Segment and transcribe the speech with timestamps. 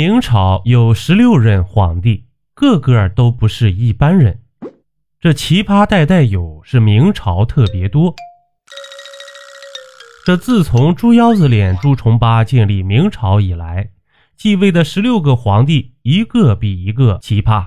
[0.00, 4.40] 明朝有十六任皇帝，个个都不是一般人。
[5.20, 8.14] 这奇葩代代有，是明朝特别多。
[10.24, 13.90] 这自从猪腰子脸朱重八建立明朝以来，
[14.38, 17.66] 继位的十六个皇帝，一个比一个奇葩。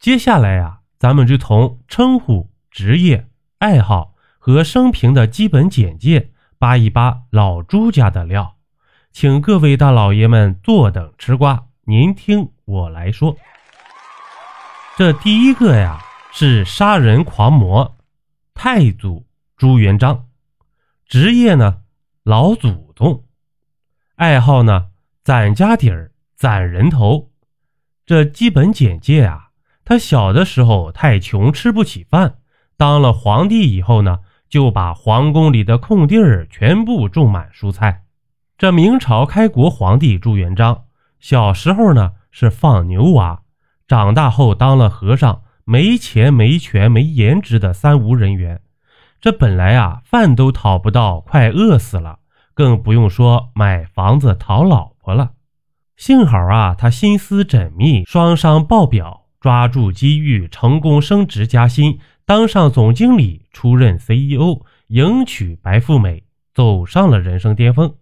[0.00, 3.28] 接下来呀，咱们就从称呼、职业、
[3.58, 8.54] 爱好和生平的基本简介扒一扒老朱家的料，
[9.20, 13.36] 请各位大老爷们坐等吃瓜，您听我来说。
[14.96, 15.98] 这第一个呀，
[16.30, 17.96] 是杀人狂魔
[18.54, 20.26] 太祖朱元璋，
[21.04, 21.78] 职业呢？
[22.22, 23.24] 老祖宗，
[24.14, 24.86] 爱好呢？
[25.24, 27.32] 攒家底儿，攒人头。
[28.06, 29.48] 这基本简介啊，
[29.84, 32.38] 他小的时候太穷，吃不起饭。
[32.76, 38.04] 当了皇帝以后呢，就把皇宫里的空地儿全部种满蔬菜。
[38.58, 40.82] 这明朝开国皇帝朱元璋，
[41.20, 43.42] 小时候呢是放牛娃，
[43.86, 48.60] 长大后当了和尚，没钱、没权、没颜值的三无人员。
[49.20, 52.18] 这本来啊，饭都讨不到，快饿死了，
[52.52, 55.30] 更不用说买房子、讨老婆了。
[55.96, 67.94] 幸好啊，他心思缜密，双商报表，抓住机遇，成功升职加薪，当上总经理，出任 CEO，迎娶白富美，走上了人生巅峰。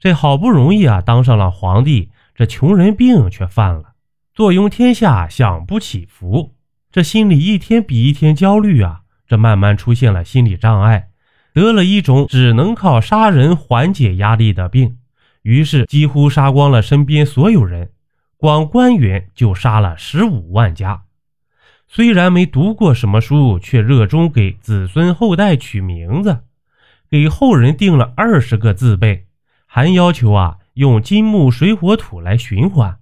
[0.00, 3.94] 这好不容易啊，当上了皇帝，这穷人病却犯了，
[4.32, 6.54] 坐拥天下，享不起福，
[6.90, 9.00] 这心里一天比一天焦虑啊。
[9.26, 11.10] 这慢慢出现了心理障碍，
[11.52, 14.96] 得了一种只能靠杀人缓解压力的病，
[15.42, 17.90] 于是几乎杀光了身边所有人，
[18.38, 21.02] 光官员就杀了十五万家。
[21.86, 26.38] 虽然没读过什么书，却热衷给子孙后代取名字，
[27.10, 29.26] 给后人定了二十个字辈，
[29.68, 32.98] 还要求啊用金木水火土来循环，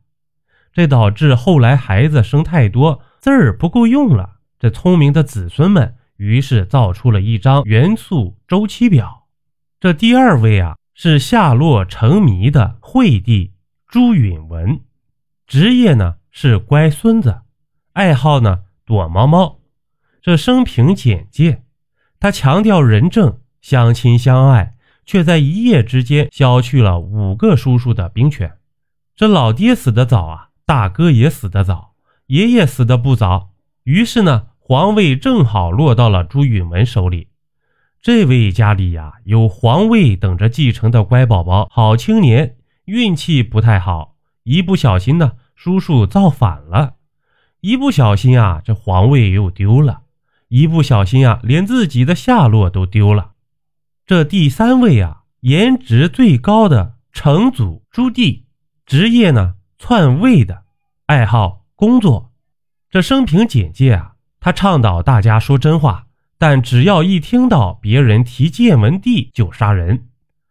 [0.74, 4.40] 这导致后来孩子生太多，字儿不够用了。
[4.58, 5.94] 这聪明的子孙们。
[6.18, 9.26] 于是造出了一张元素周期表。
[9.78, 13.52] 这第二位啊，是下落成谜的惠帝
[13.86, 14.80] 朱允文，
[15.46, 17.42] 职业呢是乖孙子，
[17.92, 19.58] 爱好呢躲猫猫。
[20.22, 21.64] 这生平简介，
[22.18, 24.75] 他强调仁政，相亲相爱，
[25.06, 28.52] 却在一夜之间消去了五个叔叔的兵权。
[29.14, 31.94] 这老爹死得早啊，大哥也死得早，
[32.26, 33.52] 爷爷死得不早，
[33.84, 34.48] 于是呢。
[34.68, 37.28] 皇位正好落到了朱允文手里，
[38.02, 42.56] 这位家里呀有皇位等着继承的乖宝宝，好青年，
[42.86, 46.94] 运气不太好，一不小心呢，叔叔造反了，
[47.60, 50.00] 一不小心啊，这皇位又丢了，
[50.48, 53.34] 一不小心啊，连自己的下落都丢了。
[54.06, 58.44] 这第三位啊，颜值最高的成祖朱棣，
[58.86, 60.62] 职业呢篡位的，
[61.06, 62.30] 爱好工作，
[62.88, 64.12] 这生平简介啊。
[64.38, 66.06] 他倡导大家说真话，
[66.38, 70.06] 但只要一听到别人提建文帝就杀人。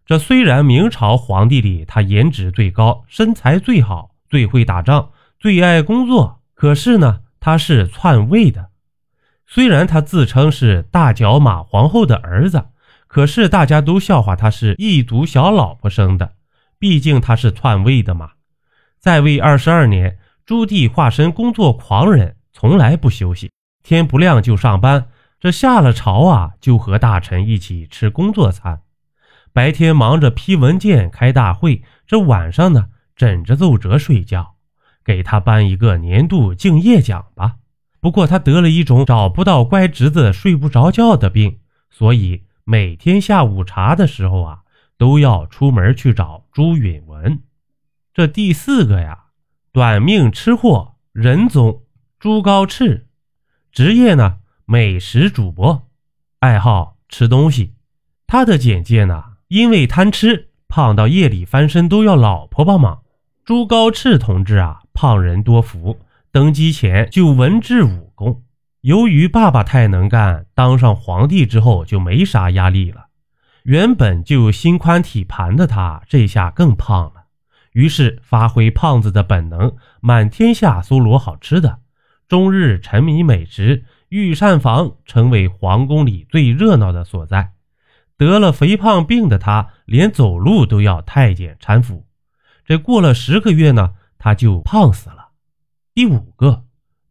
[0.06, 8.72] 这虽然明朝皇帝里他颜值最高，身材最好，最会打仗，最爱工作，可是呢，他是篡位的。
[9.48, 12.66] 虽然他自称是大脚马皇后的儿子，
[13.16, 16.34] 可是大家都笑话他是异族小老婆生的，
[16.78, 18.32] 毕竟他是篡位的嘛。
[19.00, 23.50] 在位二十二年，朱棣化身工作狂人，从来不休息。
[23.84, 25.08] 天不亮就上班，
[25.40, 28.82] 这下了朝啊，就和大臣一起吃工作餐。
[29.54, 34.56] 白天忙着批文件、开大会，这晚上呢，枕着奏折睡觉。
[35.06, 37.54] 给他颁一个年度敬业奖吧。
[38.02, 41.60] 不过他得了一种找不到乖侄子、睡不着觉的病，
[41.90, 44.64] 所以每天下午茶的时候啊，
[44.98, 47.44] 都要出门去找朱允文。
[48.12, 49.26] 这第四个呀，
[49.72, 51.84] 短命吃货仁宗
[52.18, 53.04] 朱高炽。
[53.72, 54.38] 职业呢？
[54.66, 55.88] 美食主播，
[56.40, 57.76] 爱好吃东西。
[58.26, 59.24] 他的简介呢？
[59.48, 63.04] 因为贪吃，胖到夜里翻身都要老婆帮忙。
[63.44, 66.00] 朱高炽同志啊，胖人多福，
[66.32, 68.42] 登基前就文治武功。
[68.86, 73.08] 由于爸爸太能干，当上皇帝之后就没啥压力了。
[73.64, 77.24] 原本就心宽体盘的他，这下更胖了。
[77.72, 81.80] 于是发挥胖子的本能，满天下搜罗好吃的。
[82.28, 87.54] 终日沉迷美食，御膳房成为皇宫里最热闹的所在。
[88.20, 92.06] 得了肥胖病的他，连走路都要太监搀扶。
[92.64, 95.30] 这过了十个月呢，他就胖死了。
[95.96, 96.65] 第五个，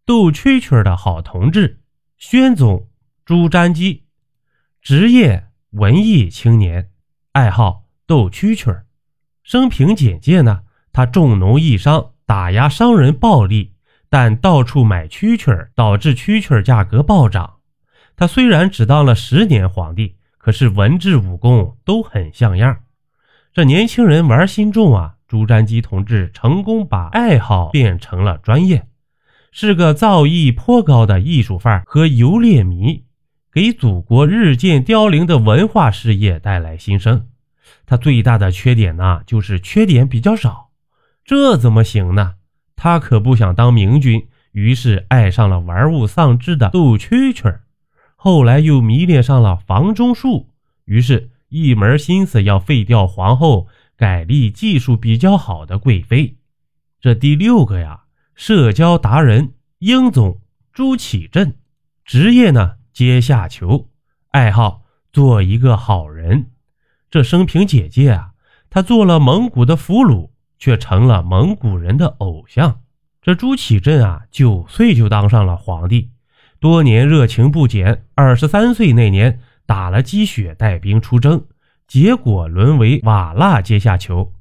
[0.06, 1.80] 斗蛐蛐的好同志，
[2.18, 2.88] 宣宗
[3.24, 4.04] 朱瞻基，
[4.82, 6.90] 职业文艺青年，
[7.32, 8.82] 爱好斗蛐蛐。
[9.42, 10.60] 生平简介呢，
[10.92, 13.72] 他重农抑商，打压商人暴利，
[14.10, 17.54] 但到处买蛐蛐，导致蛐蛐价格暴涨。
[18.14, 22.80] 他虽然只当了十年皇帝，可是文治武功都很像样。
[23.54, 28.86] 这年轻人玩心重啊，朱瞻基同志成功把爱好变成了专业，
[29.56, 33.04] 是个造诣颇高的艺术范儿和游猎迷，
[33.52, 37.28] 给祖国日渐凋零的文化事业带来新生。
[37.86, 40.70] 他最大的缺点呢，就是缺点比较少。
[41.24, 42.34] 这怎么行呢？
[42.74, 47.62] 他可不想当明君，于是爱上了玩物丧志的斗蛐蛐儿。
[48.16, 50.48] 后来又迷恋上了房中术，
[50.84, 56.34] 于是，一门心思要废掉皇后，改立技术比较好的贵妃。
[57.00, 58.00] 这第六个呀，
[58.34, 60.40] 社交达人英总
[60.72, 61.54] 朱祁镇，
[62.04, 63.88] 职业呢阶下囚，
[64.32, 64.82] 爱好
[65.12, 66.50] 做一个好人。
[67.08, 68.32] 这生平简介啊，
[68.68, 72.80] 他做了蒙古的俘虏，却成了蒙古人的偶像。
[73.22, 76.10] 这朱祁镇啊，九岁就当上了皇帝。
[76.58, 81.46] 多年热情不减，二十三岁那年打了鸡血，带兵出征，
[81.86, 84.33] 结果沦为瓦剌阶下囚。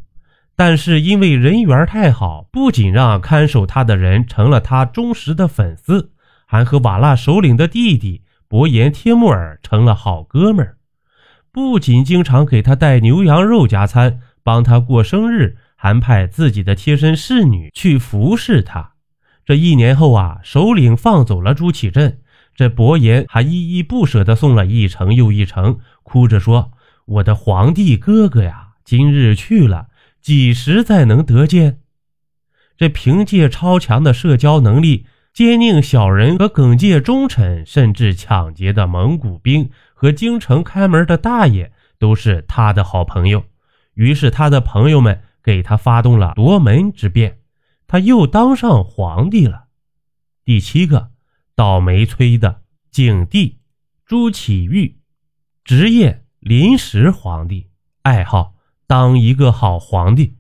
[0.55, 6.11] 但是因为人缘太好，不仅让看守他的人成了他忠实的粉丝，
[6.45, 10.77] 还和瓦剌首领的弟弟伯颜帖木儿成了好哥们儿。
[11.51, 18.91] 不仅经常给他带牛羊肉加餐，帮他过生日，还派自己的贴身侍女去服侍他。
[19.45, 22.19] 这一年后啊，首领放走了朱祁镇，
[22.55, 26.71] 这伯颜还依依不舍地送了一程又一程，哭着说
[27.05, 29.87] ：“我的皇帝哥哥呀，今日去了，
[30.23, 31.81] 几时再能得见？”
[32.75, 43.43] 这凭借超强的社交能力，奸佞小人和耿介忠臣，甚至抢劫的蒙古兵和京城开门的大爷，都是他的好朋友。
[43.93, 47.37] 于是，他的朋友们给他发动了夺门之变。
[47.85, 49.65] 他又当上皇帝了。
[50.43, 51.11] 第七个
[51.55, 53.59] 倒霉催的景帝
[54.03, 54.95] 朱祁钰，
[55.63, 57.69] 职业临时皇帝，
[58.01, 58.55] 爱好
[58.87, 60.35] 当一个好皇帝。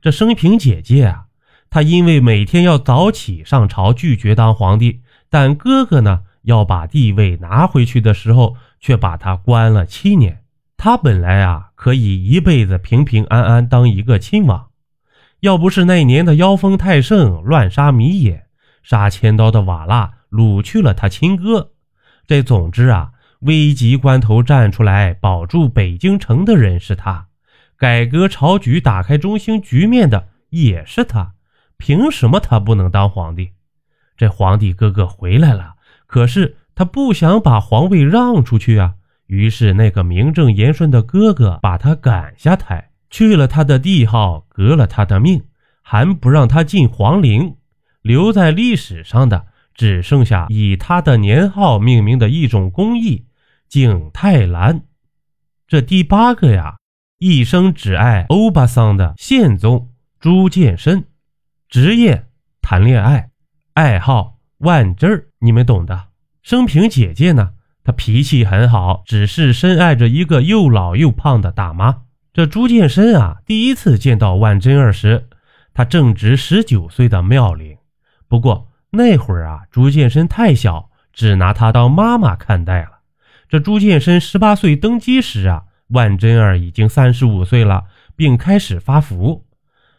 [0.00, 1.24] 这生平姐姐啊，
[1.70, 10.42] 她因为每天要早起上朝，拒绝当皇帝，但哥哥呢要把地位拿回去的时候，却把他关了七年。
[10.76, 14.68] 他本来啊可以一辈子平平安安当一个亲王。
[15.40, 18.46] 要不是那年的妖风太盛，乱杀迷野，
[18.82, 21.70] 杀千刀的瓦剌掳去了他亲哥。
[22.26, 27.27] 这总之啊，危急关头站出来保住北京城的人是他，
[27.78, 31.34] 改革朝局、打开中兴局面的也是他。
[31.76, 33.52] 凭什么他不能当皇帝？
[34.16, 35.74] 这皇帝哥哥回来了，
[36.06, 38.94] 可是他不想把皇位让出去啊。
[39.26, 42.90] 于是那个名正言顺的哥哥把他赶下台。
[43.10, 45.44] 去了他的帝号，革了他的命，
[45.82, 47.56] 还不让他进皇陵。
[48.02, 53.26] 留在历史上的只剩下以他的年号命名的一种工艺——
[53.68, 54.82] 景泰蓝。
[55.66, 56.77] 这第八个呀，
[57.20, 61.06] 一生只爱欧巴桑的宪宗朱见深，
[61.68, 62.26] 职业
[62.62, 63.30] 谈恋爱，
[63.74, 66.10] 爱好万针儿，你们懂的。
[66.42, 72.02] 生平姐姐呢，她脾气很好，只是深爱着一个又老又胖的大妈。
[72.32, 75.28] 这朱见深啊，第一次见到万贞儿时，
[75.74, 77.76] 他正值十九岁的妙龄。
[78.28, 83.00] 不过那会儿啊，朱见深太小，只拿她当妈妈看待了。
[83.48, 87.84] 这朱见深十八岁登基时啊，万贞儿已经三十五岁了，
[88.16, 89.44] 并开始发福。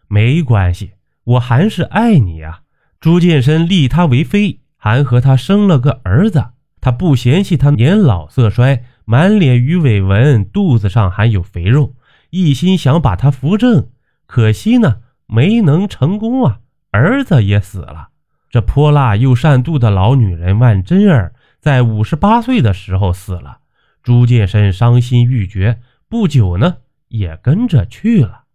[0.07, 0.93] 没关系，
[1.23, 2.61] 我还是爱你啊！
[2.99, 6.43] 朱见深立她为妃，还和她生了个儿子。
[6.81, 11.93] 他不嫌弃她年老色衰，满脸鱼尾纹，肚子上还有肥肉。
[12.29, 13.89] 一心想把他扶正，
[14.25, 16.59] 可惜呢没能成功啊！
[16.91, 18.09] 儿子也死了。
[18.49, 23.59] 这泼辣又善妒的老女人万贞儿，在五十八岁的时候死了。
[24.03, 26.77] 朱见深伤心欲绝，不久呢
[27.09, 28.45] 也跟着去了。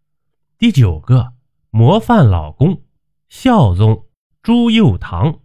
[0.59, 1.33] 第九个
[1.71, 2.83] 模范老公，
[3.29, 4.07] 孝宗
[4.43, 5.41] 朱佑樘，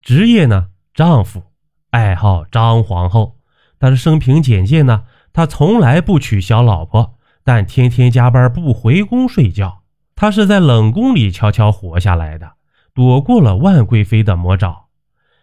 [0.00, 1.42] 职业呢丈夫，
[1.90, 3.38] 爱好张皇后。
[3.78, 7.18] 但是生平简介呢，他从来不娶小老婆。
[7.46, 9.82] 但天天加班不回宫睡觉，
[10.14, 12.52] 他是在冷宫里悄悄活下来的，
[12.94, 14.86] 躲过了万贵妃的魔爪。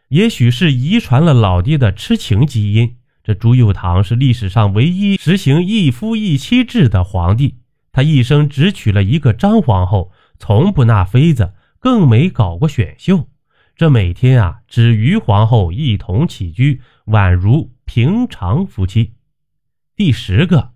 [0.07, 7.57] 也许是遗传了老爹的痴情基因，这朱佑樘是历史上唯一实行一夫一妻制的皇帝。
[7.91, 13.27] 他一生只娶了一个张皇后，从不纳妃子，更没搞过选秀。
[13.75, 19.13] 这每天啊，只与皇后一同起居，宛如平常夫妻。
[19.95, 20.71] 第十个。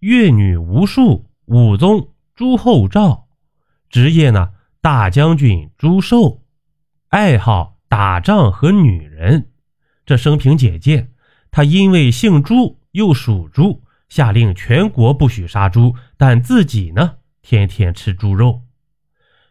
[0.00, 3.28] 乐女无数，武宗朱厚照，
[3.88, 4.50] 职业呢
[4.82, 6.42] 大将军朱寿，
[7.08, 9.48] 爱好打仗和女人。
[10.04, 11.08] 这生平简介，
[11.56, 18.60] 他因为姓朱又属猪，下令全国不许杀猪，但自己呢，天天吃猪肉。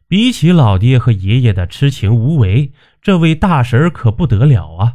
[0.08, 2.72] 比起老爹和爷爷的痴情无为，
[3.02, 4.94] 这位大婶可不得了啊！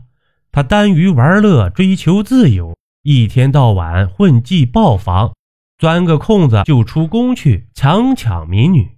[0.52, 5.32] 他耽于玩乐，追求自由，一天到晚混迹豹房，
[5.78, 8.88] 钻个空子就出宫去强抢民女。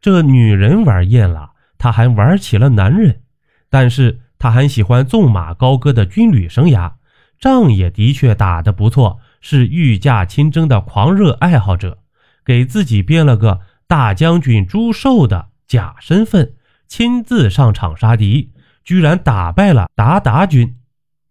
[0.00, 3.20] 这女人玩厌了，他还玩起了男人。
[3.68, 6.94] 但是他还喜欢纵马高歌的军旅生涯，
[7.40, 11.98] 仗也的确打得不错，是御驾亲征的狂热爱好者，
[12.44, 15.48] 给自己编了个大将军朱寿的。
[15.66, 16.54] 假身份
[16.88, 20.76] 亲自上场杀敌，居然打败了鞑靼军。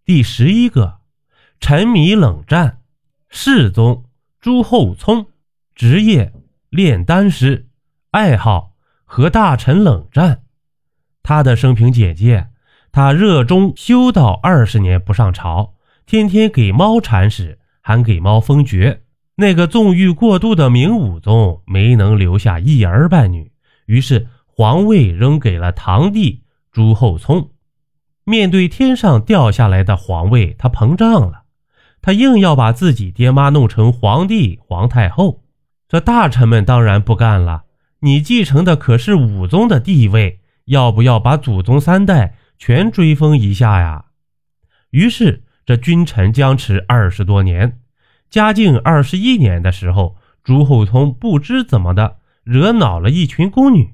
[0.06, 1.00] 第十一个，
[1.60, 2.80] 沉迷冷战，
[3.28, 4.06] 世宗
[4.40, 5.28] 朱厚熜，
[5.76, 6.32] 职业
[6.70, 7.68] 炼丹师，
[8.12, 10.44] 爱好和大臣冷战。
[11.22, 12.48] 他的生平简介：
[12.94, 15.74] 他热衷修道，二十年不上朝，
[16.10, 19.04] 天天给猫铲屎，还给猫封爵。
[19.36, 23.52] 那个纵欲过度的明武宗没能留下一儿半女。
[23.86, 27.52] 于是皇位扔给了堂弟朱厚熜。
[28.24, 31.44] 面对天上掉下来的皇位，他膨胀了。
[32.02, 35.44] 他硬要把自己爹妈弄成皇帝、皇太后。
[35.88, 37.66] 这大臣们当然不干了。
[38.00, 44.06] 你继承的可是武宗的地位，要不要把祖宗三代全追封一下呀？
[44.90, 47.80] 于是这君臣僵持二十多年。
[48.32, 52.18] 嘉靖二十一年的时候，朱厚熜不知怎么的。
[52.44, 53.94] 惹恼了一群宫女，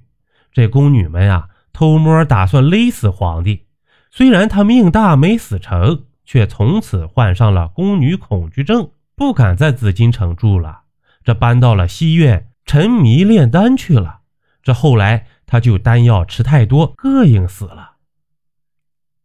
[0.54, 3.66] 这宫女们呀，偷摸打算勒死皇帝。
[4.10, 10.84] 虽然他命大没死成，却从此患上了宫女恐惧症，不敢在紫禁城住了，
[11.26, 14.22] 这搬到了西苑，沉迷炼丹去了。
[14.64, 17.96] 这后来他就丹药吃太多，膈应死了。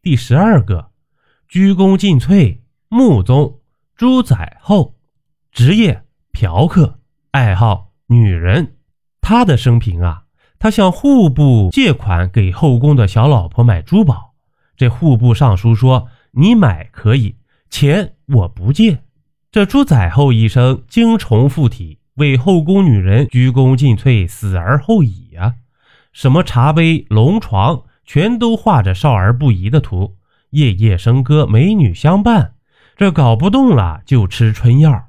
[0.03, 0.90] 第十二个，
[1.51, 3.59] 鞠躬尽瘁，穆宗
[3.97, 4.95] 朱载后，
[5.51, 7.01] 职业嫖客，
[7.33, 8.77] 爱好女人。
[9.21, 10.23] 他的生平啊，
[10.61, 14.35] 他向户部借款给后宫的小老婆买珠宝。
[14.77, 17.35] 这户部尚书说：“你买可以，
[17.69, 19.01] 钱我不借。”
[19.51, 25.57] 这朱载后一生精虫附体，为后宫女人鞠躬尽瘁，死而后已呀。
[26.13, 30.15] 什么茶杯、龙床，全都画着少儿不宜的图，
[30.51, 32.55] 夜夜笙歌，美女相伴。
[32.97, 35.09] 这搞不动了，就吃春药。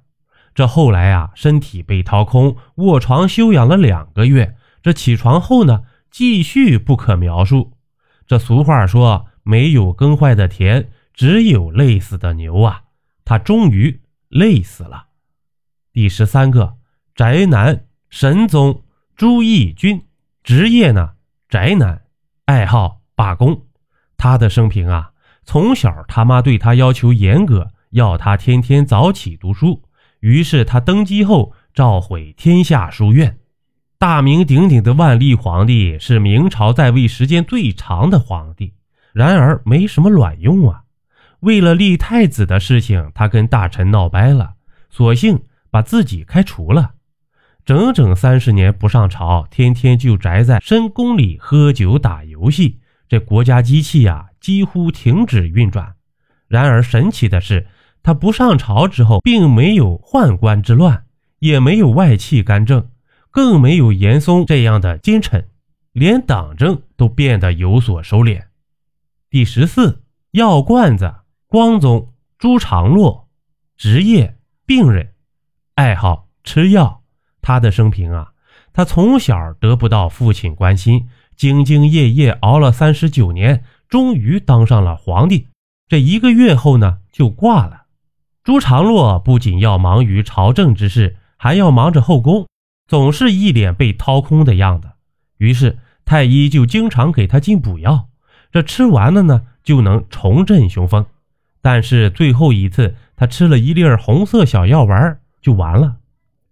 [0.53, 4.55] 这后来啊，身体被掏空，卧床休养了两个月。
[4.81, 7.73] 这起床后呢，继续不可描述。
[8.27, 12.83] 这俗话说，没有耕坏的田，只有累死的牛啊。
[13.23, 15.05] 他终于累死了。
[15.93, 16.75] 第十三个
[17.15, 18.83] 宅男神宗
[19.15, 20.03] 朱翊钧，
[20.43, 21.11] 职业呢
[21.47, 22.01] 宅男，
[22.45, 23.65] 爱好罢工。
[24.17, 25.10] 他的生平啊，
[25.45, 29.81] 从小他妈对他要求严格，要他天天早起读书。
[30.19, 33.37] 于是他登基后召回天下书院。
[33.97, 38.73] 大名鼎鼎的万历皇帝是明朝在位时间最长的皇帝，
[39.13, 40.83] 然而没什么卵用啊！
[41.41, 44.53] 为了立太子的事情，他跟大臣闹掰了，
[44.89, 46.91] 索性把自己开除了。
[47.63, 52.79] 整整三十年不上朝，天天就宅在深宫里喝酒打游戏，
[53.11, 55.95] 这国家机器呀几乎停止运转。
[56.47, 57.67] 然而神奇的是。
[58.03, 61.03] 他不上朝之后，并没有宦官之乱，
[61.37, 62.89] 也没有外戚干政，
[63.29, 65.47] 更没有严嵩这样的奸臣，
[65.91, 68.45] 连党争都变得有所收敛。
[69.29, 70.01] 第十四
[70.31, 71.13] 药罐子，
[71.45, 73.29] 光宗朱常洛，
[73.77, 75.13] 职业病人，
[75.75, 77.03] 爱好吃药。
[77.39, 78.31] 他的生平啊，
[78.73, 81.07] 他从小得不到父亲关心，
[81.41, 85.47] 兢兢业业熬了三十九年，终于当上了皇帝。
[85.87, 87.85] 这一个月后呢，就挂了。
[88.43, 92.45] 朱常洛不仅要忙于朝政之事，还要忙着后宫，
[92.87, 94.91] 总是一脸被掏空的样子。
[95.39, 98.09] 于是太医就经常给他进补药，
[98.51, 101.07] 这吃完了呢，就能重振雄风。
[101.59, 105.95] 但是最后一次，他吃了一粒红色小药丸就完了。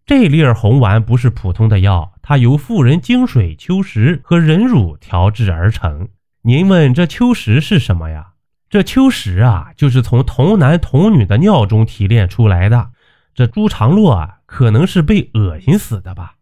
[0.08, 6.10] 这粒红丸不是普通的药，它由妇人精水、秋实和人乳调制而成。
[6.44, 8.34] 您问这秋实是什么呀？
[8.70, 12.92] 这秋实啊，就是从童男童女的尿中提炼出来的。
[13.34, 16.36] 这朱常洛啊，可能是被恶心死的吧。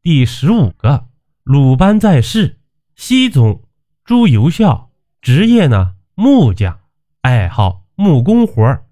[0.00, 1.06] 第十五个，
[1.42, 2.60] 鲁班在世，
[2.94, 3.64] 熹宗
[4.04, 4.90] 朱由校，
[5.20, 6.78] 职业呢木匠，
[7.22, 8.84] 爱好木工活儿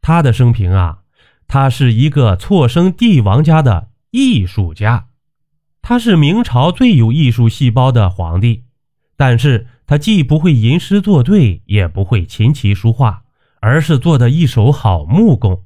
[0.00, 1.02] 他的生平啊，
[1.46, 5.06] 他是一个错生帝王家的艺术家。
[5.82, 8.64] 他是明朝最有艺术细胞的皇帝，
[9.16, 13.22] 但是他既不会吟诗作对，也不会琴棋书画，
[13.60, 15.64] 而是做的一手好木工。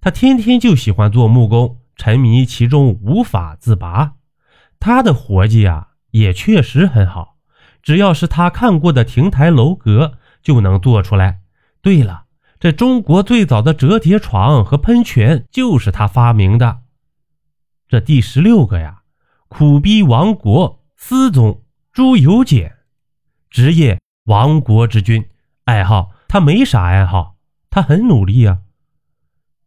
[0.00, 4.14] 他天天就喜欢做木工，沉迷其中无法自拔。
[4.80, 7.36] 他的活计啊，也确实很好，
[7.82, 11.40] 只要是他看过的亭台楼阁，就能做出来。
[11.82, 12.24] 对了，
[12.58, 16.78] 这中国最早的折叠床和喷泉就是他发明的。
[17.86, 18.99] 这第十六个呀。
[19.50, 22.76] 苦逼亡国思宗朱由检，
[23.50, 25.28] 职业亡国之君，
[25.64, 27.34] 爱好他没啥爱好，
[27.68, 28.60] 他很努力啊。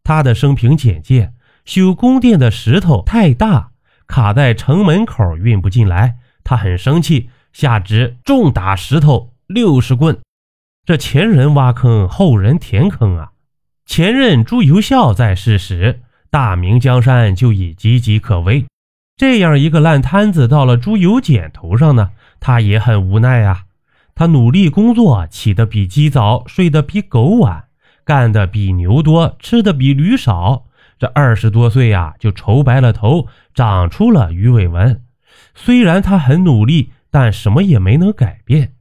[0.02, 1.34] 他的生平简介：
[1.66, 3.72] 修宫殿的石头太大，
[4.06, 10.18] 卡在城门口运不进来，他很生气，下旨重打石头六十棍。
[10.86, 13.32] 这前人挖坑，后人填坑啊。
[13.84, 16.00] 前任朱由校在世时，
[16.30, 18.64] 大明江山就已岌岌可危。
[19.16, 23.64] 这样一个烂摊子到了朱由检头上呢，他也很无奈啊。
[24.16, 27.64] 他努力工作，起得比鸡早，睡得比狗晚，
[28.04, 30.64] 干得比牛多，吃的比驴少。
[30.98, 35.02] 这二十多岁呀，就愁白了头，长出了鱼尾纹。
[35.54, 38.74] 虽然他很努力，但什么也没能改变。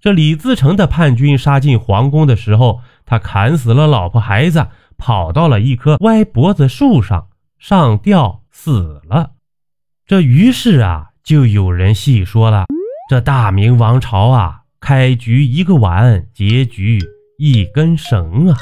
[0.00, 4.66] 这李自成的叛军杀进皇宫的时候，他砍死了老婆孩子，
[4.98, 9.32] 跑到了一棵歪脖子树上上吊死了。
[10.10, 12.66] 这于是啊，就有人细说了：
[13.08, 16.98] 这大明王朝啊，开局一个碗，结局
[17.38, 18.56] 一根绳啊。